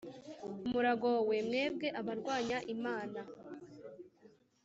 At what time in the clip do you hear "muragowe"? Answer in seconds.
0.69-1.37